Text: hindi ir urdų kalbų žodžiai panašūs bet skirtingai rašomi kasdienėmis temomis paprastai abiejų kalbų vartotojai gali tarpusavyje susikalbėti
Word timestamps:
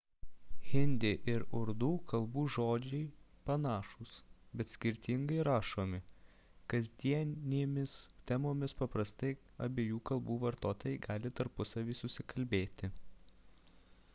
hindi 0.67 1.09
ir 1.31 1.43
urdų 1.57 1.89
kalbų 2.13 2.45
žodžiai 2.55 3.01
panašūs 3.49 4.13
bet 4.61 4.71
skirtingai 4.71 5.37
rašomi 5.49 5.99
kasdienėmis 6.73 7.93
temomis 8.33 8.75
paprastai 8.81 9.31
abiejų 9.69 10.01
kalbų 10.13 10.39
vartotojai 10.47 10.97
gali 11.07 11.33
tarpusavyje 11.43 12.01
susikalbėti 12.03 12.91